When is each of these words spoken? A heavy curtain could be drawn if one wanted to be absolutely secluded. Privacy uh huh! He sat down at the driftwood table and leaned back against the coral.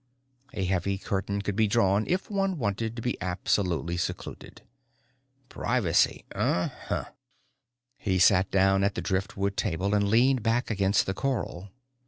A 0.53 0.65
heavy 0.65 0.97
curtain 0.97 1.43
could 1.43 1.55
be 1.55 1.67
drawn 1.67 2.05
if 2.07 2.27
one 2.31 2.57
wanted 2.57 2.95
to 2.95 3.03
be 3.03 3.21
absolutely 3.21 3.97
secluded. 3.97 4.63
Privacy 5.47 6.25
uh 6.33 6.69
huh! 6.87 7.05
He 7.99 8.17
sat 8.17 8.49
down 8.49 8.83
at 8.83 8.95
the 8.95 9.01
driftwood 9.01 9.55
table 9.55 9.93
and 9.93 10.09
leaned 10.09 10.41
back 10.41 10.71
against 10.71 11.05
the 11.05 11.13
coral. 11.13 11.69